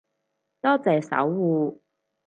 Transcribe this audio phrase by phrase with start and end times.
[0.61, 1.77] 多謝守護